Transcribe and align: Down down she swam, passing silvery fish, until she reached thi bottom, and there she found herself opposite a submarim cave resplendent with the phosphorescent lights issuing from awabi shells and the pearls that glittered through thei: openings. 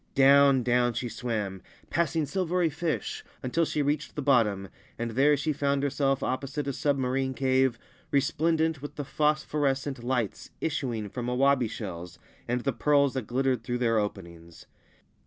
Down 0.15 0.63
down 0.63 0.93
she 0.93 1.07
swam, 1.09 1.61
passing 1.91 2.25
silvery 2.25 2.71
fish, 2.71 3.23
until 3.43 3.65
she 3.65 3.83
reached 3.83 4.13
thi 4.15 4.23
bottom, 4.23 4.69
and 4.97 5.11
there 5.11 5.37
she 5.37 5.53
found 5.53 5.83
herself 5.83 6.23
opposite 6.23 6.65
a 6.67 6.71
submarim 6.71 7.35
cave 7.35 7.77
resplendent 8.09 8.81
with 8.81 8.95
the 8.95 9.05
phosphorescent 9.05 10.03
lights 10.03 10.49
issuing 10.59 11.07
from 11.07 11.27
awabi 11.27 11.69
shells 11.69 12.17
and 12.47 12.61
the 12.61 12.73
pearls 12.73 13.13
that 13.13 13.27
glittered 13.27 13.61
through 13.63 13.77
thei: 13.77 13.89
openings. 14.01 14.65